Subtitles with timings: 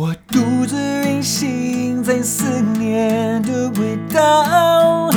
[0.00, 5.10] 我独自运行在思念的轨道，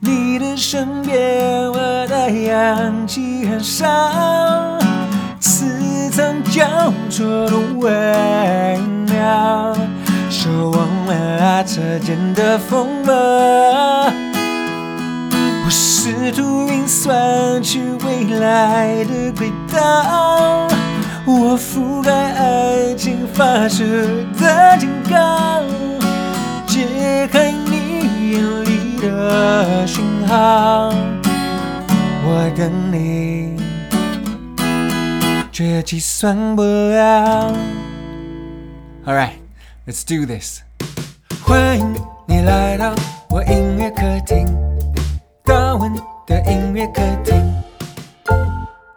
[0.00, 3.88] 你的身边，我的氧气很少，
[5.40, 5.64] 似
[6.10, 7.90] 曾交错的微
[9.10, 9.74] 妙，
[10.28, 13.14] 守望了车间的风波，
[15.64, 20.68] 我试图运算去未来的轨道。
[21.30, 23.07] 我覆盖爱情
[23.38, 23.84] 发射
[24.36, 25.62] 的警告，
[26.66, 30.92] 解开你眼里的讯号。
[32.24, 33.56] 我等你，
[35.52, 37.54] 却计算不了。
[39.06, 39.34] All right,
[39.86, 40.62] let's do this.
[41.40, 41.94] 欢迎
[42.26, 42.92] 你来到
[43.30, 44.48] 我音乐客厅，
[45.44, 45.94] 大温
[46.26, 47.57] 的音乐客厅。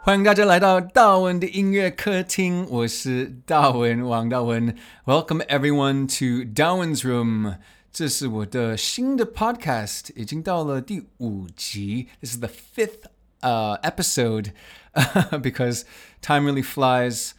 [0.01, 4.75] 欢迎大家来到大文的音乐客厅，我是大文王大文。
[5.05, 7.57] Welcome everyone to Darwin's Room。
[7.91, 12.07] 这是我的新的 podcast，已经到了第五集。
[12.21, 13.09] This is the fifth
[13.41, 14.51] uh, episode
[15.41, 15.83] because
[16.21, 17.31] time really flies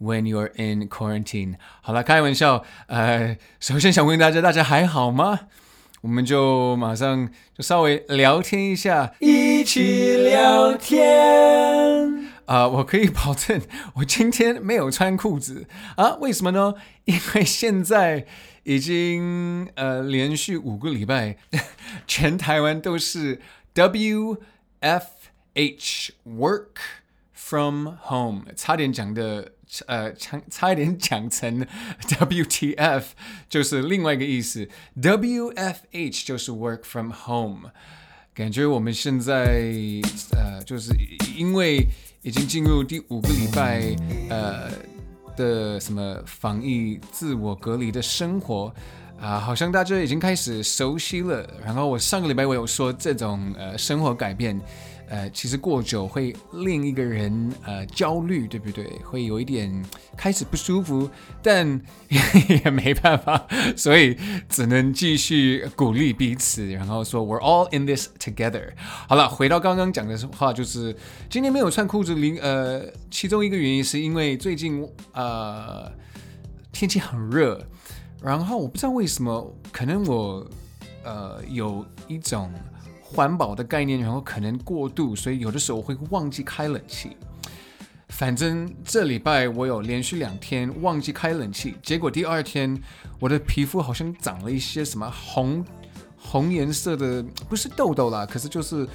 [0.00, 1.56] when you're in quarantine。
[1.82, 2.64] 好了，开玩笑。
[2.86, 5.40] 呃，首先想问大家，大家还好吗？
[6.01, 12.69] 我们就马上就稍微聊天一下，一起聊天啊、呃！
[12.69, 13.61] 我可以保证，
[13.95, 16.15] 我今天没有穿裤子啊？
[16.21, 16.75] 为什么呢？
[17.05, 18.25] 因为现在
[18.63, 21.37] 已经呃连续五个礼拜，
[22.07, 23.41] 全台湾都是
[23.73, 24.37] W
[24.79, 25.07] F
[25.53, 26.77] H Work
[27.33, 29.53] from Home，差点讲的。
[29.85, 31.65] 呃，差差一点 讲成
[32.07, 33.03] WTF，
[33.47, 34.67] 就是另外一个意思。
[34.99, 37.71] WFH 就是 Work from Home。
[38.33, 39.71] 感觉我们现在
[40.31, 40.91] 呃，就是
[41.35, 41.85] 因为
[42.21, 43.95] 已经进入第五个礼拜
[44.29, 44.71] 呃
[45.35, 48.73] 的什么防疫自我隔离的生活
[49.19, 51.45] 啊、好像大家已经开始熟悉了。
[51.61, 54.57] 然后我上个礼拜我有说这种呃生活改变。
[55.09, 58.85] 呃，其实过久会令一个人呃焦虑，对不对？
[59.03, 59.83] 会有一点
[60.15, 61.09] 开始不舒服，
[61.41, 64.15] 但也，没办法，所以
[64.47, 68.73] 只能继续鼓励彼此，然后说 We're all in this together。
[69.07, 70.95] 好了，回到刚刚讲的话，就是
[71.27, 75.91] 今天没有穿裤子，零呃，其中一个原因是因为最近呃
[76.71, 77.59] 天气很热，
[78.21, 80.47] 然后我不知道为什么，可能我
[81.03, 82.53] 呃有一种。
[83.11, 87.17] 环保的概念，然后可能过度，所以有的时候我会忘记开冷气。
[88.09, 92.79] 反正这礼拜我有连续两天忘记开冷气，结果第二天
[93.19, 95.65] 我的皮肤好像长了一些什么红
[96.17, 98.87] 红颜色的，不是痘痘啦，可是就是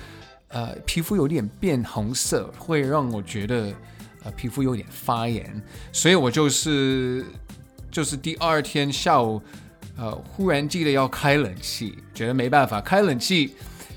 [0.48, 3.72] 呃皮肤有点变红色，会让我觉得
[4.24, 7.24] 呃皮肤有点发炎，所以我就是
[7.90, 9.40] 就是第二天下午
[9.96, 13.54] 呃忽然记得要开冷气，觉得没办法开冷气。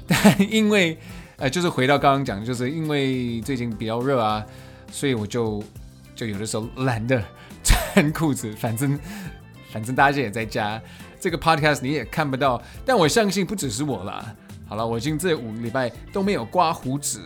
[0.09, 0.97] 但因为，
[1.35, 4.45] 呃，就是回到刚刚讲，就是因为最近比较热啊，
[4.89, 5.61] 所以我就
[6.15, 7.21] 就有的时候懒得
[7.61, 8.97] 穿裤子，反正
[9.71, 10.81] 反正大家也在家，
[11.19, 14.33] 这个 podcast 你也看不到，但我相信不只是我啦。
[14.65, 17.21] 好了，我已经这五个礼拜都没有刮胡子，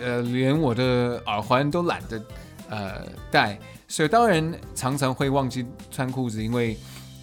[0.00, 2.22] 呃，连我的耳环都懒得
[2.68, 3.56] 呃戴，
[3.86, 6.76] 所以当然常常会忘记穿裤子，因为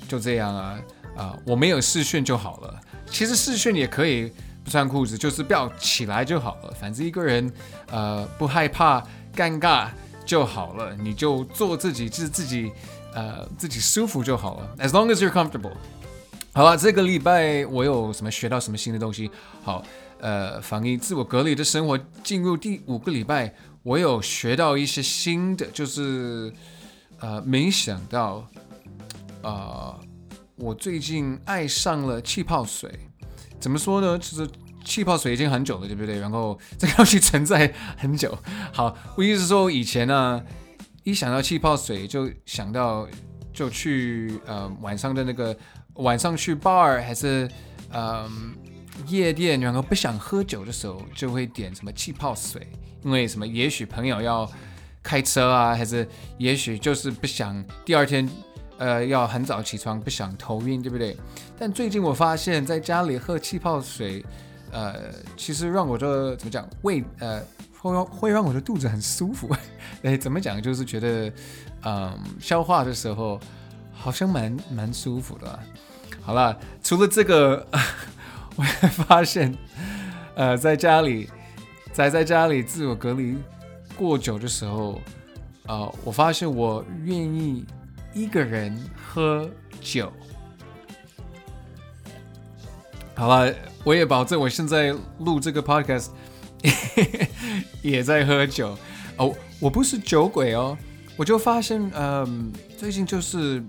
[0.08, 0.80] 就这样啊
[1.18, 4.32] 啊、我没有试训就好了，其实试训也可以。
[4.64, 7.52] 不穿裤子就是不要起来就好了，反正一个人，
[7.90, 9.02] 呃，不害怕
[9.36, 9.90] 尴尬
[10.26, 12.72] 就好了，你就做自己，就是自己，
[13.14, 14.76] 呃，自己舒服就好了。
[14.78, 15.74] As long as you're comfortable。
[16.54, 19.32] 好了，这个礼拜我有什么学到什么新的东西？
[19.64, 19.84] 好，
[20.20, 26.54] 呃，防疫自我隔离的生活进入第五个礼拜，我有学到一些新的，就是，
[27.20, 28.46] 呃，没想到，
[29.42, 30.00] 呃，
[30.58, 32.92] 我最近爱上了气泡水。
[33.62, 34.18] 怎么说呢？
[34.20, 34.50] 其实
[34.84, 36.20] 气泡水已经很久了，对不对？
[36.20, 38.36] 然后这个东西存在很久。
[38.74, 40.44] 好，我意思是说，以前呢，
[41.04, 43.08] 一想到气泡水就想到
[43.54, 45.56] 就去呃晚上的那个
[45.94, 47.48] 晚上去 bar 还是
[47.92, 48.28] 呃
[49.08, 52.68] 夜店，然后不想喝酒的时候就会点什么气泡水，
[53.04, 53.46] 因为什么？
[53.46, 54.50] 也许朋友要
[55.04, 56.08] 开车啊，还是
[56.40, 58.28] 也许就是不想第二天。
[58.82, 61.16] 呃，要很早起床，不想头晕，对不对？
[61.56, 64.26] 但最近我发现，在家里喝气泡水，
[64.72, 64.96] 呃，
[65.38, 67.40] 其实让我的怎么讲胃，呃，
[67.80, 69.56] 会让会让我的肚子很舒服。
[70.02, 70.60] 哎，怎么讲？
[70.60, 71.32] 就是觉得，
[71.84, 73.40] 嗯、消化的时候
[73.94, 75.60] 好像蛮蛮舒服的。
[76.24, 77.64] 好了，除了这个，
[78.58, 79.56] 我也发现，
[80.34, 81.30] 呃，在家里，
[81.94, 83.38] 宅在家里自我隔离
[83.96, 84.94] 过久的时候，
[85.68, 87.64] 啊、呃，我发现我愿意。
[88.14, 89.50] 一个人喝
[89.82, 90.12] 酒。
[93.16, 93.54] 好了，
[93.84, 96.08] 我也保证，我现在录这个 podcast
[97.82, 98.78] 也在喝酒
[99.18, 99.36] 哦。
[99.60, 100.76] 我不是酒鬼哦，
[101.16, 103.64] 我就发现，嗯，最近就是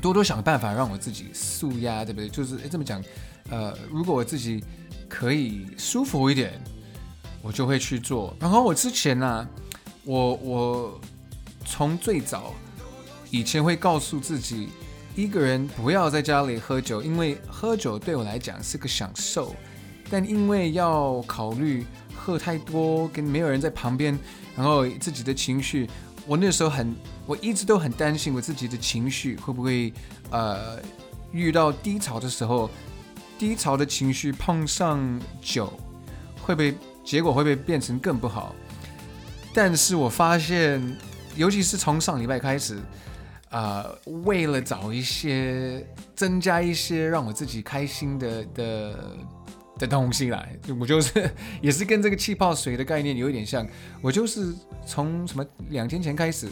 [0.00, 2.28] 多多想办法让我自己舒压，对不对？
[2.30, 3.02] 就是诶这么讲，
[3.50, 4.64] 呃，如果我自己
[5.06, 6.58] 可以舒服一点，
[7.42, 8.34] 我就会去做。
[8.40, 9.48] 然后我之前呢、啊，
[10.04, 11.00] 我我
[11.66, 12.54] 从最早
[13.30, 14.68] 以前会告诉自己。
[15.16, 19.52] 一个人不要在家里喝酒，因为喝酒对我来讲是个享受，
[20.08, 21.84] 但因为要考虑
[22.14, 24.16] 喝太多跟没有人在旁边，
[24.54, 25.90] 然后自己的情绪，
[26.24, 26.94] 我那时候很，
[27.26, 29.92] 我一直都很担心我自己的情绪会不会，
[30.30, 30.78] 呃，
[31.32, 32.70] 遇到低潮的时候，
[33.36, 35.00] 低潮的情绪碰上
[35.42, 35.72] 酒，
[36.40, 36.72] 会不会
[37.04, 38.54] 结果会不会变成更不好？
[39.52, 40.80] 但是我发现，
[41.34, 42.78] 尤其是从上礼拜开始。
[43.50, 45.82] 呃，为了找一些
[46.14, 49.16] 增加一些让我自己开心的的
[49.78, 51.30] 的东西来，我就是
[51.62, 53.66] 也是跟这个气泡水的概念有一点像。
[54.02, 54.54] 我就是
[54.86, 56.48] 从什么两天前开始，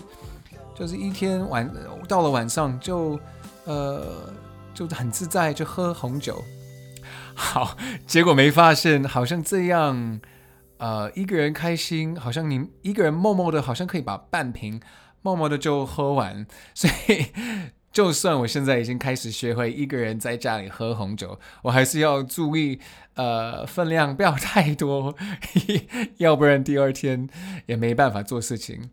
[0.75, 1.71] 就是一天晚
[2.09, 3.21] 到了晚上就
[3.65, 4.33] 呃
[4.73, 6.43] 就很自在就喝红酒，
[7.35, 7.77] 好，
[8.07, 10.21] 结果没发现好像这样，
[10.79, 14.81] 呃一个人开心，好像你一个人默默的，好像可以把半瓶。
[15.27, 17.27] 默默的就喝完， 所以
[17.91, 22.79] 就算我现在已经开始学会一个人在家里喝红酒，我还是要注意，
[23.15, 25.17] 呃，分量不要太多，
[26.19, 27.29] 要不然第二天
[27.67, 28.91] 也没办法做事情。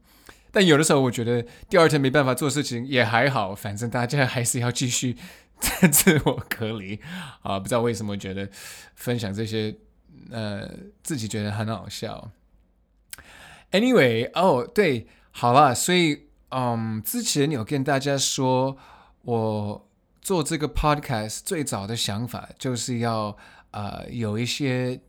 [0.52, 5.16] 但有的时候我觉得第二天没办法做事情也还好，反正大家还是要继续
[5.60, 7.00] 在自我隔离
[7.44, 7.60] 啊。
[7.60, 8.50] 不知道为什么觉得
[8.96, 9.76] 分享这些，
[10.32, 10.68] 呃，
[11.04, 12.32] 自己觉得很好笑。
[13.72, 15.06] Anyway，哦，对。
[15.36, 18.78] 好了，所以嗯，之前有跟大家说，
[19.24, 19.90] 我
[20.22, 23.36] 做这个 podcast 最早的想法就是要
[23.72, 25.02] 呃有一些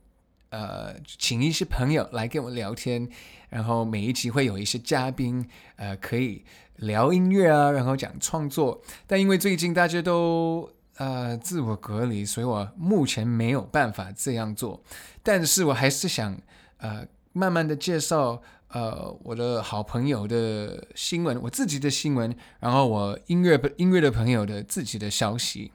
[0.48, 3.06] 呃请一些朋友来跟我聊天，
[3.50, 6.42] 然后每一集会有一些嘉宾呃可以
[6.76, 8.80] 聊音乐啊，然后讲创作。
[9.06, 14.82] 但因为最近大家都呃自我隔离，所以我目前没有办法这样做。
[15.22, 16.40] 但是我还是想
[16.78, 18.42] 呃慢慢的介绍。
[18.74, 25.70] 呃，我的好朋友的新闻，我自己的新闻，然后我音乐音乐的朋友的自己的消息，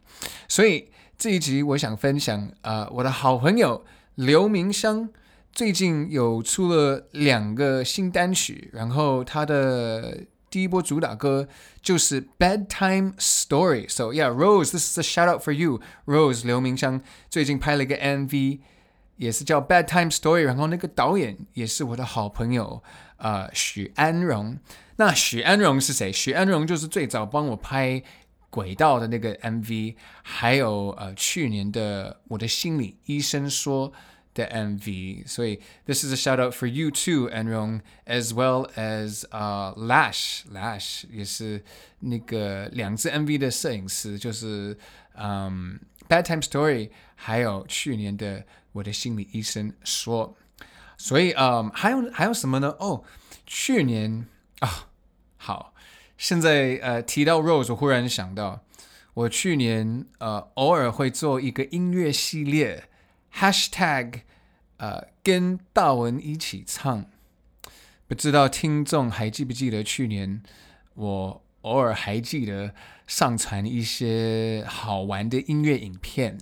[0.50, 3.86] 所以这一集我想分享，呃，我的好朋友
[4.16, 5.08] 刘明湘
[5.54, 11.48] 最近有出了两个新单曲，然后他的第一波主打歌
[11.82, 16.46] 就是《Bedtime Story》，So yeah, Rose, this is a shout out for you, Rose。
[16.46, 18.60] 刘明湘最近拍了一个 MV。
[19.20, 22.82] 也是叫《Bedtime Story》，然后那个导演也是我的好朋友，
[23.18, 24.58] 呃，许安荣。
[24.96, 26.10] 那许安荣是谁？
[26.10, 27.90] 许安荣就是最早帮我拍
[28.50, 33.92] 《轨道》的那个 MV，还有呃去年的《我的心理医生说》
[34.34, 35.28] 的 MV。
[35.28, 41.62] 所以，this is a shout out for you too，安荣，as well as 呃、uh, Lash，Lash 也是
[42.00, 44.78] 那个两支 MV 的摄影师，就是
[45.16, 45.78] 嗯
[46.08, 48.46] 《Bedtime Story》，还有去年的。
[48.74, 50.38] 我的心理医生说，
[50.96, 52.76] 所以嗯，还有还有什么呢？
[52.80, 53.04] 哦，
[53.48, 54.28] 去年
[54.60, 54.90] 啊，
[55.38, 55.74] 好，
[56.18, 58.62] 现在呃提到 Rose，我忽然想到，
[59.16, 62.90] 我去年呃偶尔会做一个音乐系列
[63.34, 64.22] ，Hashtag
[64.78, 67.06] 呃跟大文一起唱，
[68.08, 70.44] 不知道听众还记不记得去年
[70.94, 72.76] 我偶尔还记得
[73.08, 76.38] 上传一些好玩的音乐影片，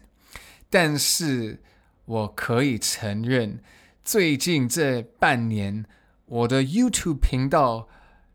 [0.69, 1.61] 但是。
[2.06, 3.60] 我可以承认，
[4.04, 5.84] 最近这半年，
[6.26, 7.88] 我的 YouTube 频道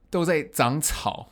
[0.10, 1.32] 都在长草。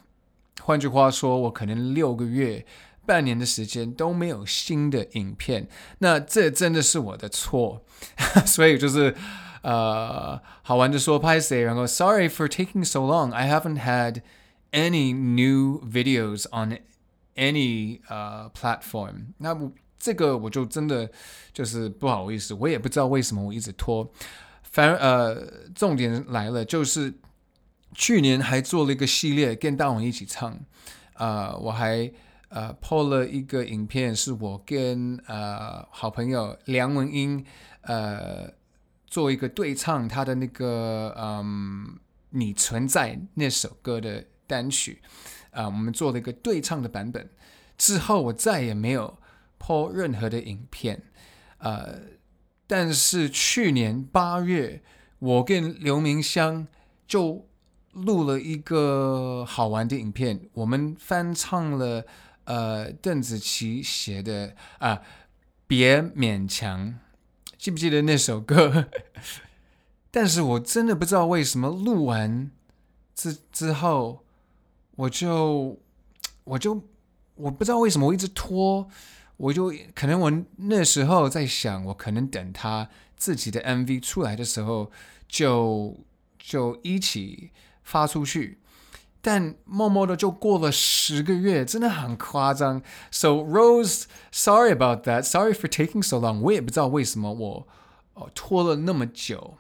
[0.62, 2.66] 换句话说，我可能六个月、
[3.06, 5.68] 半年的时间都没有新的影片。
[6.00, 7.84] 那这真的是我的错，
[8.46, 9.16] 所以就是
[9.62, 13.32] 呃，好玩的说拍谁，然后 Sorry for taking so long.
[13.32, 14.22] I haven't had
[14.72, 16.80] any new videos on
[17.36, 19.34] any 呃、uh, platform.
[19.38, 19.56] 那
[20.01, 21.09] 这个我就真的
[21.53, 24.11] 就是不好意思，我也不知道为什么我一直拖。
[24.63, 27.13] 反而呃，重点来了，就是
[27.95, 30.59] 去年还做了一个系列，跟大王一起唱。
[31.15, 32.11] 呃，我还
[32.49, 37.45] 呃 po 了一个影片，是我跟呃好朋友梁文音
[37.83, 38.49] 呃
[39.07, 41.99] 做一个对唱，他的那个嗯、
[42.31, 45.03] 你存在那首歌的单曲。
[45.51, 47.29] 啊、我们做了一个对唱的版本。
[47.77, 49.19] 之后我再也没有。
[49.61, 51.03] Po 任何的影片，
[51.59, 52.01] 呃，
[52.67, 54.83] 但是去年八月，
[55.19, 56.67] 我跟刘明湘
[57.07, 57.47] 就
[57.93, 62.07] 录了一个好玩的影片，我们翻唱了
[62.45, 65.03] 呃邓紫棋写的啊，
[65.67, 66.99] 别勉强，
[67.59, 68.89] 记不记得那首歌？
[70.11, 72.51] 但是我真的不知道为什么录完
[73.15, 74.25] 之之后，
[74.97, 75.79] 我就
[76.45, 76.83] 我就
[77.35, 78.89] 我不知道为什么我一直拖，
[79.41, 84.93] 我就可能我那时候在想，我可能等他自己的 MV 出来的时候
[85.27, 85.97] 就
[86.39, 87.51] 就一起
[87.83, 88.59] 发出去，
[89.23, 92.83] 但默默的就过了十个月，真的很夸张。
[93.11, 96.41] So Rose，sorry about that，sorry for taking so long。
[96.41, 97.69] 我也不知道为什么我
[98.13, 99.57] 哦拖了那么久。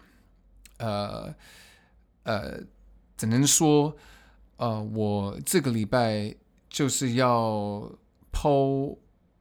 [0.77, 1.35] 呃
[2.25, 2.61] 呃，
[3.17, 3.97] 只能说，
[4.57, 6.35] 呃，我这个礼拜
[6.69, 7.91] 就是要
[8.33, 8.97] po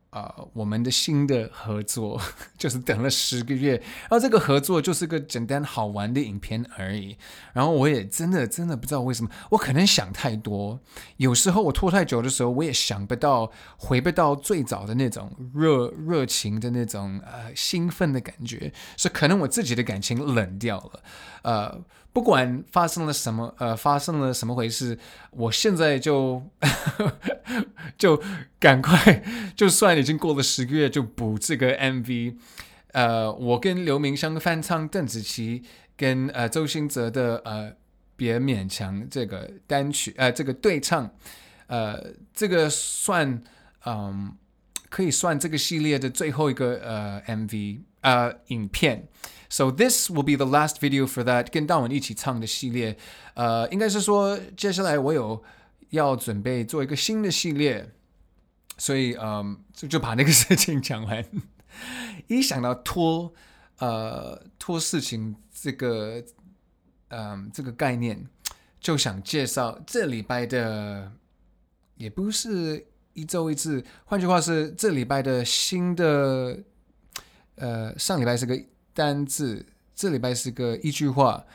[0.09, 2.19] 啊、呃，我们的新的合作，
[2.57, 7.17] 就是等了十个月，然后这个合作就是个简单好玩的影片而已。
[7.53, 10.79] 然后我也真的真的不知道为什么，我可能想太多。
[11.17, 21.03] 有时候我拖太久的时候，我也想不到，回不到最早的那种热热情的那种呃兴奋的感觉，是可能我自己的感情冷掉了。
[21.43, 21.79] 呃，
[22.11, 24.97] 不管发生了什么，呃，发生了什么回事，
[25.31, 26.43] 我现在就
[27.97, 28.21] 就
[28.59, 29.23] 赶快，
[29.55, 32.35] 就算已经过了十个月，就补这个 MV。
[32.93, 35.63] 呃，我跟刘明湘翻唱邓紫棋
[35.95, 37.71] 跟呃周兴哲的呃
[38.15, 41.11] 别勉强这个单曲，呃，这个对唱，
[41.67, 43.41] 呃，这个算
[43.85, 44.35] 嗯、
[44.89, 49.07] 可以算这个系列的最后一个呃 MV 呃影片。
[49.51, 52.95] So this will be the last video for that 跟大文一起唱的系列，
[53.33, 55.43] 呃，应该是说接下来我有
[55.89, 57.89] 要准备做一个新的系列，
[58.77, 61.25] 所以嗯，就就把那个事情讲完。
[62.27, 63.33] 一想到拖，
[63.79, 66.23] 呃，拖事情这个，
[67.07, 68.27] 嗯、这个概念，
[68.79, 71.11] 就想介绍这礼拜的，
[71.95, 76.59] 也不是一周一次，换句话是这礼拜的新的，
[77.55, 78.55] 呃，上礼拜是个。
[78.99, 79.65] 单字，
[79.95, 81.45] 这礼拜是个一句话，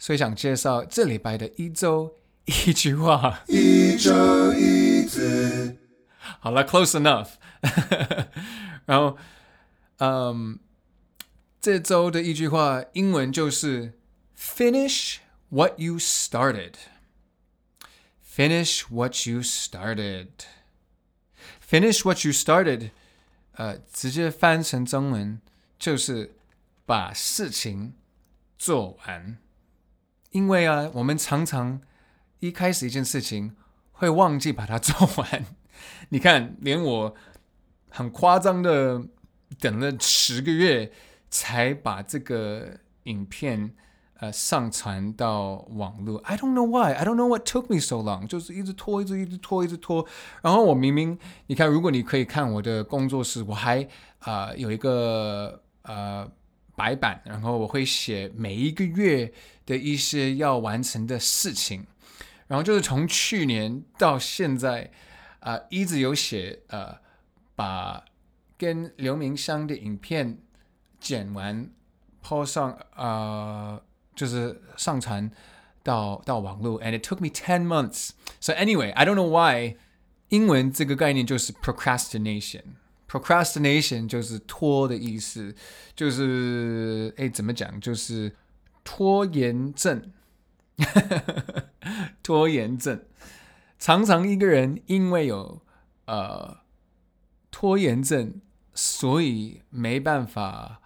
[0.00, 3.44] 所以想介绍这礼拜的一周一句话。
[3.46, 5.76] 一周一字，
[6.40, 7.34] 好了，close enough。
[8.86, 9.16] 然后，
[9.98, 10.58] 嗯，
[11.60, 13.92] 这周的一句话英文就是
[14.36, 15.18] “Finish
[15.50, 16.72] what you started”。
[18.28, 20.30] Finish what you started。
[21.64, 22.90] Finish what you started。
[23.52, 25.40] 呃，直接翻成中文
[25.78, 26.34] 就是。
[26.88, 27.92] 把事情
[28.56, 29.36] 做完，
[30.30, 31.82] 因为啊，我们常常
[32.38, 33.54] 一开始一件事情
[33.92, 35.44] 会忘记把它做完。
[36.08, 37.14] 你看，连我
[37.90, 39.02] 很夸张的
[39.60, 40.90] 等了十个月
[41.28, 43.74] 才把这个影片
[44.14, 46.18] 呃上传到网络。
[46.20, 46.94] I don't know why.
[46.94, 48.26] I don't know what took me so long.
[48.26, 50.06] 就是一直拖，一直一直拖，一直拖。
[50.40, 51.18] 然后我明明，
[51.48, 53.86] 你看，如果你可以看我的工作室，我还
[54.20, 56.26] 啊、有一个呃。
[56.78, 59.32] 白板，然后我会写每一个月
[59.66, 61.84] 的一些要完成的事情，
[62.46, 64.92] 然后就是从去年到现在，
[65.40, 66.96] 啊、一直有写，呃，
[67.56, 68.04] 把
[68.56, 70.38] 跟刘明湘的影片
[71.00, 71.68] 剪完
[72.22, 73.82] ，po 上，呃，
[74.14, 75.28] 就是上传
[75.82, 78.10] 到到网络，and it took me ten months.
[78.40, 79.76] So anyway, I don't know why.
[80.28, 82.62] 英文这个概念就是 procrastination。
[83.07, 85.55] Procrastination 就是拖的意思，
[85.95, 87.79] 就是哎，怎么讲？
[87.79, 88.35] 就是
[88.83, 90.11] 拖延症。
[92.23, 93.05] 拖延症，
[93.77, 95.61] 常常一个人因为有
[96.05, 96.61] 呃
[97.51, 98.41] 拖延症，
[98.73, 100.81] 所以没办法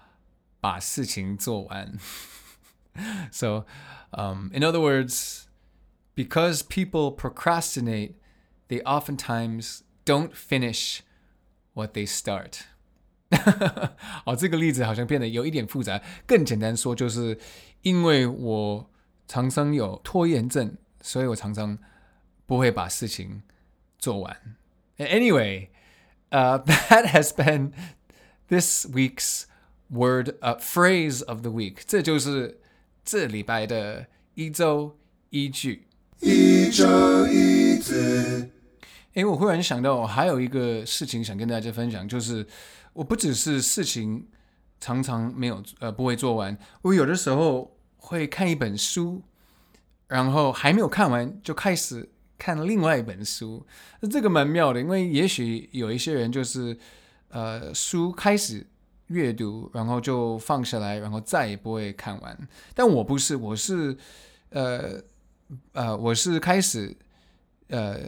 [0.59, 1.97] 把事情做完。
[3.31, 3.65] So,
[4.11, 5.43] um, in other words,
[6.15, 8.15] because people procrastinate,
[8.67, 10.99] they oftentimes don't finish.
[11.73, 12.61] What they start，
[14.25, 16.01] 哦，这个例子好像变得有一点复杂。
[16.25, 17.37] 更简单说，就是
[17.83, 18.89] 因为我
[19.27, 21.77] 常常有拖延症，所以我常常
[22.47, 23.43] 不会把事情
[23.99, 24.57] 做完。
[24.97, 25.67] Anyway，
[26.29, 27.73] 呃、 uh,，that has been
[28.47, 29.43] this week's
[29.91, 31.81] word, uh, phrase of the week。
[31.85, 32.59] 这就是
[33.05, 34.97] 这礼拜的一周
[35.29, 35.85] 一句。
[36.21, 38.50] 一周一字。
[39.14, 42.46] 诶，我忽然想到，我还有一个事情想跟大家分享，就是
[42.94, 44.26] 我不只是事情
[44.80, 49.22] 常常没有呃不会做完，我有的时候会看一本书，
[50.08, 53.66] 然后还没有看完就开始看另外一本书，
[54.00, 56.76] 那这个蛮妙的，因为也许有一些人就是
[57.28, 58.66] 呃书开始
[59.08, 63.94] 阅读，然后就放下来，然后再也不会看完，但我不是，我是
[64.48, 64.98] 呃
[65.72, 66.96] 呃，我是开始
[67.68, 67.98] 呃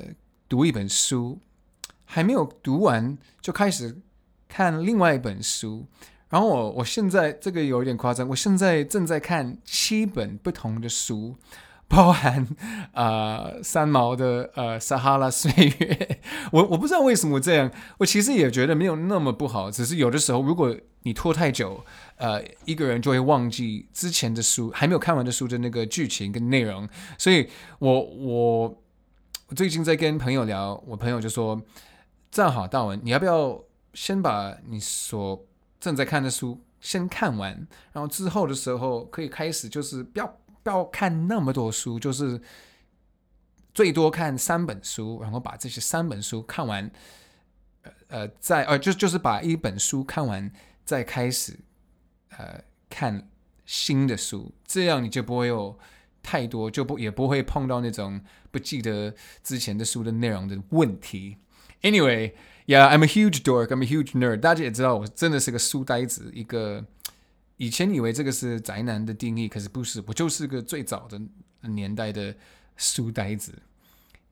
[0.48, 1.38] 读一本书，
[2.04, 3.96] 还没有读完就开始
[4.48, 5.86] 看另外一本书，
[6.28, 11.36] 然后我我现在这个有点夸张，我现在正在看七本不同的书。
[11.86, 12.48] 包含
[12.92, 16.18] 呃三毛的呃撒哈拉岁月，
[16.50, 21.84] 我我不知道为什么这样，我其实也觉得没有那么不好，只是有的时候如果你拖太久，
[22.16, 27.48] 呃一个人就会忘记之前的书还没有看完的书的那个剧情跟内容，所以
[27.78, 28.82] 我我
[29.54, 31.62] 最近在跟朋友聊，我朋友就说
[32.30, 35.46] 这样好，大文你要不要先把你所
[35.80, 40.38] 正在看的书先看完，然后之后的时候可以开始就是不要。
[40.64, 42.40] 不要看那么多书，就是
[43.74, 46.90] 最多看三本书，然后把这些三本书看完，
[47.82, 50.50] 呃呃，再呃就就是把一本书看完，
[50.82, 51.60] 再开始
[52.30, 53.28] 呃看
[53.66, 55.78] 新的书，这样你就不会有
[56.24, 59.14] 太多，就不也不会碰到那种不记得
[59.44, 61.36] 之前的书的内容的问题。
[61.82, 62.32] Anyway,
[62.66, 64.40] yeah, I'm a huge dork, I'm a huge nerd。
[64.40, 66.84] 大家也知道，我真的是个书呆子，一个。
[67.56, 71.20] 以前以为这个是宅男的定义，可是不是，我就是个最早的
[71.68, 72.34] 年代的
[72.76, 73.52] 书呆子。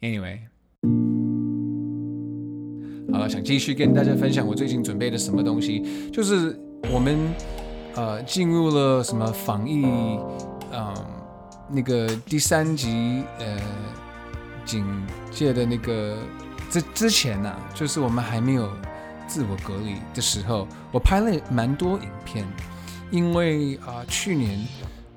[0.00, 0.40] Anyway，
[3.12, 6.58] 好了，想继续跟大家分享我最近准备的什么东西，就是
[6.92, 7.16] 我们
[7.94, 9.84] 呃进入了什么防疫，
[10.72, 10.92] 嗯，
[11.73, 13.59] 那个第三级呃
[14.64, 14.87] 警
[15.31, 16.19] 戒的那个
[16.71, 18.71] 之之前呢、啊，就是我们还没有
[19.26, 22.47] 自我隔离的时候，我拍了蛮多影片。
[23.11, 24.59] 因为啊、去年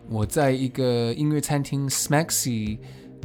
[0.09, 2.77] 我在一个音乐餐厅 Smaxy，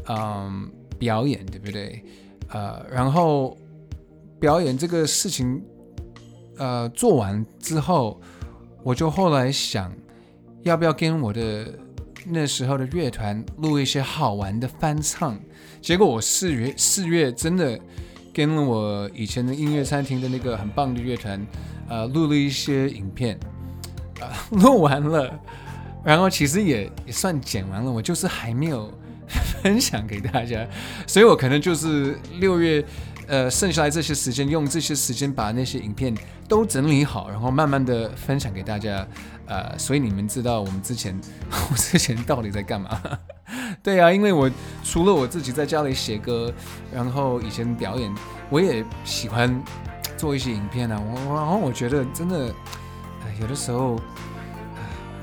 [0.06, 2.04] 嗯，表演，对不对？
[2.50, 3.58] 呃，然后
[4.38, 5.60] 表演这个事情，
[6.56, 8.20] 呃，做完之后，
[8.84, 9.92] 我就后来想，
[10.62, 11.76] 要不要跟我的
[12.26, 15.38] 那时候的乐团录一些好玩的翻唱？
[15.80, 17.78] 结果我四月四月真的
[18.32, 21.46] 跟我以前的音乐餐厅的那个很棒的乐团，
[21.88, 23.38] 呃，录了一些影片。
[24.52, 25.40] 录完了，
[26.04, 28.92] 然后其实也也算剪完了，我就是还没有
[29.62, 30.68] 分享给大家，
[31.06, 32.84] 所以我可能就是六月，
[33.30, 36.12] 呃，剩下来这些时间，用这些时间把那些影片
[36.48, 39.06] 都整理好，然后慢慢的分享给大家，
[39.46, 41.18] 呃，所以你们知道我们之前，
[41.70, 43.00] 我之前到底在干嘛？
[43.82, 44.50] 对啊，因为我
[44.82, 46.52] 除了我自己在家里写歌，
[46.92, 48.12] 然后以前表演，
[48.50, 49.62] 我也喜欢
[50.16, 52.52] 做一些影片啊，我然后我觉得真的。
[53.40, 53.98] 有的时候，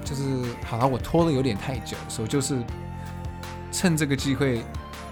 [0.04, 0.24] 就是
[0.66, 2.64] 好了，我拖了有点太久，所以就是
[3.72, 4.64] 趁这个机会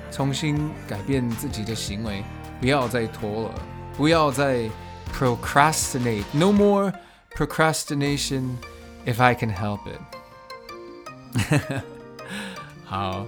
[0.09, 2.23] 重新改变自己的行为，
[2.59, 3.55] 不要再拖了，
[3.95, 4.69] 不要再
[5.13, 6.93] procrastinate，no more
[7.35, 8.55] procrastination
[9.05, 10.01] if I can help it。
[12.85, 13.25] 好。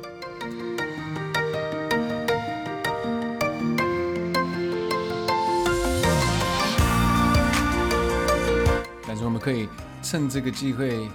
[9.19, 9.67] 我们可以
[10.01, 11.09] 趁这个机会，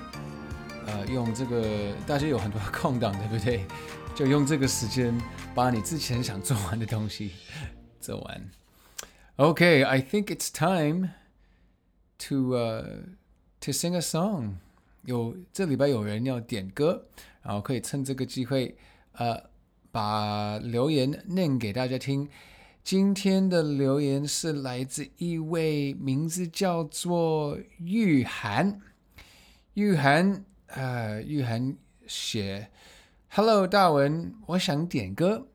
[0.86, 3.64] 呃，用这个大家有很多空档，对不对？
[4.14, 5.18] 就用这个时间
[5.54, 7.32] 把你之前想做完的东西
[8.02, 8.50] 做完。
[9.36, 11.10] ，OK，I think it's time
[12.18, 12.84] to uh
[13.60, 14.56] to sing a song。
[15.04, 17.06] 有这礼拜有人要点歌，
[17.42, 18.76] 然后可以趁这个机会，
[19.12, 19.50] 呃，
[19.90, 22.28] 把留言念给大家听。
[22.84, 28.80] 今天的留言是来自一位名字叫做玉涵，
[29.74, 32.68] 玉涵，呃，玉涵写
[33.28, 35.46] ：“Hello，大文，我想点歌。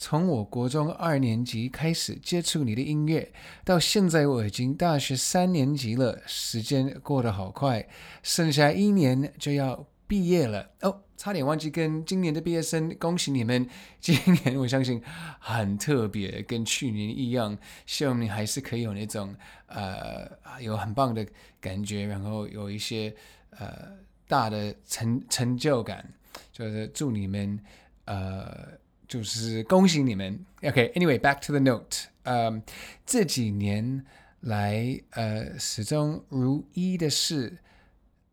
[0.00, 3.30] 从我国中二年级开始接触你的音乐，
[3.66, 7.86] 到现在我已经大学三年级了，时间过得好快，
[8.22, 13.68] 剩下一年就要毕业了哦。”差点忘记跟今年的毕业生恭喜你们！
[14.00, 15.02] 今年我相信
[15.38, 17.58] 很特别，跟去年一样。
[17.84, 19.36] 希望你还是可以有那种
[19.66, 20.26] 呃
[20.60, 21.26] 有很棒的
[21.60, 23.14] 感觉，然后有一些
[23.50, 23.90] 呃
[24.26, 26.10] 大的成成就感。
[26.52, 27.60] 就是祝你们
[28.06, 28.68] 呃，
[29.10, 30.38] 就是恭喜你们。
[30.62, 32.06] OK，Anyway，back、to the note。
[32.22, 32.62] 呃，
[33.04, 34.06] 这几年
[34.42, 37.58] 来呃始终如一的是。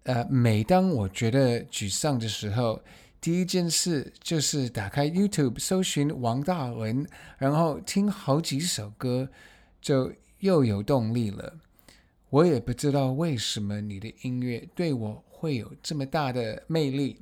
[0.03, 2.81] 呃，每当我觉得沮丧的时候，
[3.19, 7.05] 第一件事就是打开 YouTube 搜寻王大文，
[7.37, 9.29] 然后听好几首歌，
[9.81, 11.59] 就又有动力了。
[12.29, 17.19] 我也不知道为什么你的音乐对我会有这么大的魅力。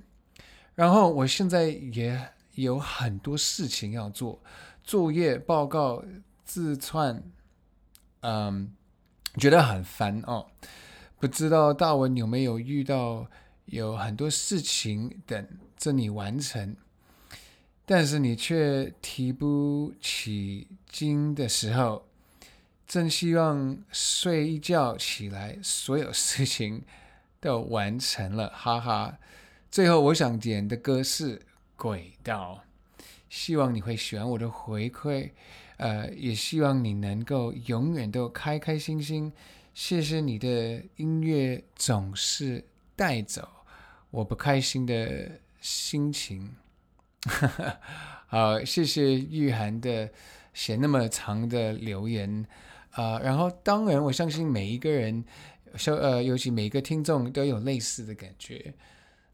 [0.75, 2.21] 然后我现在也
[2.55, 4.41] 有很多事情要做，
[4.83, 6.03] 作业、报告、
[6.43, 7.23] 自传，
[8.21, 8.73] 嗯，
[9.37, 10.47] 觉得很烦哦。
[11.19, 13.27] 不知道大文有没有遇到
[13.65, 16.75] 有很多事情等着你完成？
[17.85, 22.05] 但是你却提不起劲的时候，
[22.87, 26.83] 真希望睡一觉起来，所有事情
[27.39, 29.17] 都完成了，哈哈。
[29.69, 31.37] 最后，我想点的歌是
[31.75, 32.63] 《轨道》，
[33.29, 35.31] 希望你会喜欢我的回馈，
[35.77, 39.31] 呃，也希望你能够永远都开开心心。
[39.73, 42.63] 谢谢你的音乐，总是
[42.95, 43.47] 带走
[44.09, 46.55] 我不开心的心情。
[48.27, 50.09] 好，谢谢玉涵的
[50.53, 52.45] 写那么长的留言
[52.91, 55.25] 啊，呃，然后当然我相信每一个人，
[55.87, 58.73] 呃，尤其每一个听众都有类似的感觉。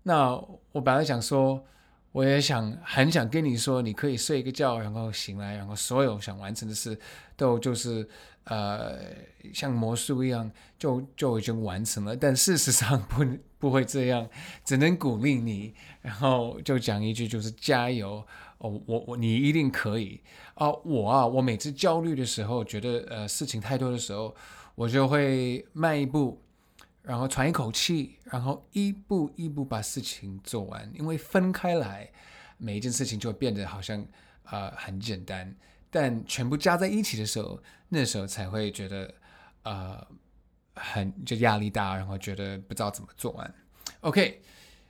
[0.04, 0.32] 那
[0.72, 1.64] 我本来想说，
[2.12, 6.98] 我也想很想跟你说，你可以睡一个觉，然后醒来，然后所有想完成的事
[7.38, 8.06] 都就是
[8.46, 9.00] 呃
[9.54, 12.16] 像魔术一样就就已经完成了。
[12.16, 13.26] 但事实上不
[13.58, 14.28] 不会这样，
[14.66, 18.22] 只能鼓励你，然后就讲一句就是加油
[18.58, 20.20] 哦，我我你一定可以
[20.56, 20.70] 啊！
[20.84, 24.36] 我啊，我每次焦虑的时候，觉得呃事情太多的时候，
[24.76, 26.41] 我就会迈一步。
[27.04, 30.90] 然后喘一口气，然后一步一步把事情做完。
[30.94, 32.12] 因为分开来，
[32.58, 34.06] 每一件事情就会变得好像
[34.44, 35.56] 呃很简单，
[35.90, 39.14] 但全部加在一起的时候，那时候才会觉得
[39.64, 40.08] 呃
[40.76, 43.54] 很就压力大，然后觉得不知道怎么做完。
[44.02, 44.42] OK，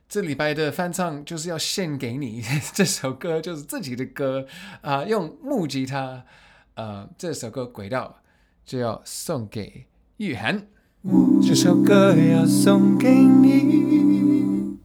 [0.10, 2.44] 这礼拜的翻唱就是要献给你，
[2.74, 4.46] 这首歌就是自己的歌
[4.82, 6.26] 啊、用木吉他，
[6.74, 8.22] 呃，这首歌《轨道》
[8.70, 10.68] 就要送给玉涵。
[11.42, 14.78] 这首歌要送给你，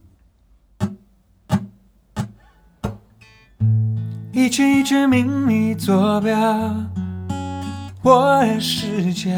[4.31, 6.35] 一圈一圈秘密坐标，
[8.01, 9.29] 我的视角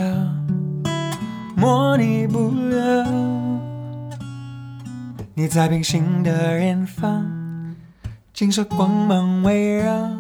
[1.58, 3.06] 模拟不了。
[5.34, 7.26] 你在平行的远方，
[8.34, 10.12] 金色光芒围绕，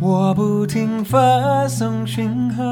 [0.00, 2.62] 我不停发送讯号。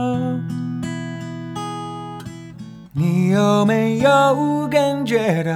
[3.01, 5.53] 你有没有感觉到，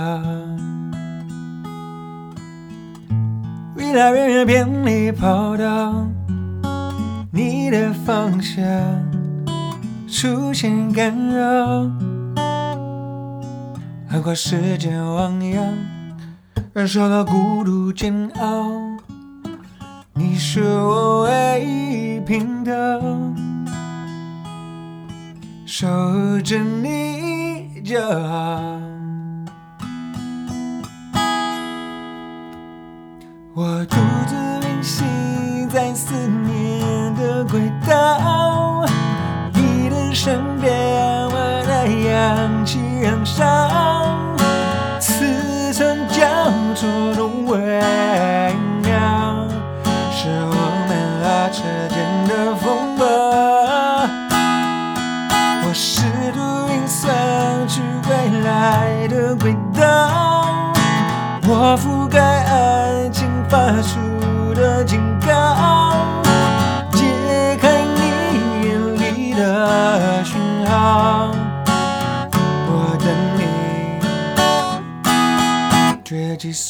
[3.76, 6.06] 越来越偏离跑道，
[7.30, 8.64] 你的方向
[10.08, 11.86] 出现干扰，
[14.08, 15.66] 横跨时间汪洋，
[16.72, 18.70] 忍受了孤独煎熬，
[20.14, 23.34] 你是我唯一平衡。
[25.66, 25.86] 守
[26.44, 27.13] 着你
[27.84, 28.80] 就好。
[33.52, 34.34] 我独自
[34.66, 38.86] 运行在思念的轨道，
[39.52, 40.74] 你的身边，
[41.26, 43.44] 我的氧气燃烧，
[44.98, 46.24] 此生交
[46.74, 47.60] 错的吻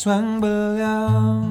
[0.04, 1.42] 算不了。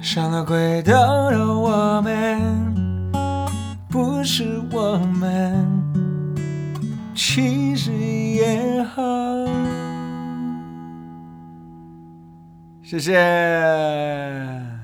[0.00, 2.74] 上了轨道的我们，
[3.88, 5.64] 不是我们，
[7.14, 9.00] 其实也好。
[12.82, 14.81] 谢谢。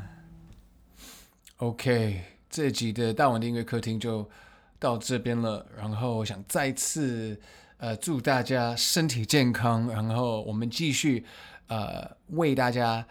[1.59, 4.31] OK，这集的大碗的音乐客厅就
[4.79, 5.67] 到这边了。
[5.77, 7.41] 然后我想再次
[7.79, 11.25] 呃祝大家身体健康，然后我们继续
[11.67, 13.05] 呃为大家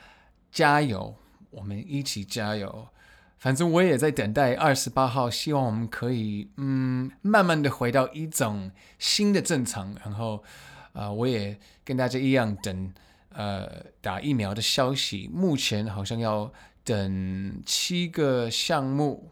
[0.49, 1.13] 加油。
[1.49, 2.87] 我们一起加油！
[3.37, 9.93] 反正我也在等待二十八号，希望我们可以嗯，慢慢的回到一种新的正常。
[10.03, 10.43] 然后，
[10.93, 12.93] 呃，我也跟大家一样等
[13.33, 15.29] 呃打疫苗的消息。
[15.33, 16.51] 目前好像要
[16.87, 19.31] 等七个项目，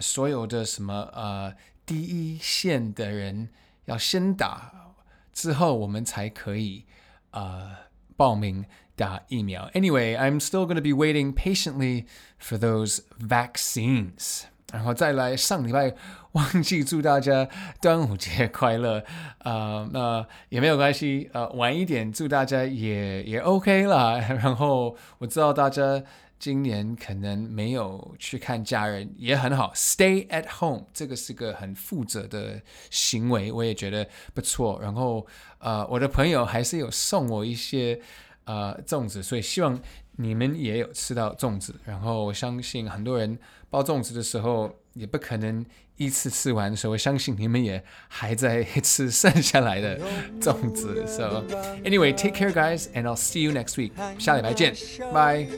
[0.00, 1.54] 所有的什么呃
[1.86, 3.50] 第一线的人
[3.84, 4.94] 要先打，
[5.32, 6.84] 之后我们才可以
[7.30, 7.70] 呃
[8.16, 8.64] 报名。
[8.94, 9.70] 打疫苗。
[9.72, 12.04] Anyway, I'm still going to be waiting patiently
[12.38, 14.42] for those vaccines.
[14.70, 15.94] 然后再来，上礼拜
[16.32, 17.48] 忘记祝大家
[17.80, 19.02] 端午节快乐
[19.38, 24.18] 啊，那、也没有关系，呃，晚一点祝大家也也 OK 啦。
[24.18, 26.02] 然后我知道大家
[26.42, 29.72] 今年可能没有去看家人，也很好。
[29.76, 34.76] Stay at home，这个是个很负责的行为，我也觉得不错。
[34.82, 35.24] 然后，
[35.58, 38.00] 呃，我的朋友还是有送我一些
[38.42, 39.80] 呃粽子，所以希望
[40.16, 41.76] 你们也有吃到粽子。
[41.84, 43.38] 然后，我相信很多人
[43.72, 45.64] 包粽子的时候也不可能
[45.96, 49.98] 一次吃完，所以我相信你们也还在吃剩下来的
[50.38, 51.02] 粽子。
[51.06, 51.42] So
[51.82, 53.92] anyway, take care, guys, and I'll see you next week.
[54.18, 54.74] 下礼拜见
[55.10, 55.48] ，Bye.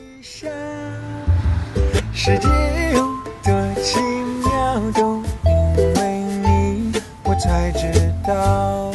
[2.13, 2.47] 世界
[2.93, 3.03] 有
[3.43, 3.99] 多奇
[4.45, 5.21] 妙，都
[5.75, 6.93] 因为你，
[7.25, 8.94] 我才知道。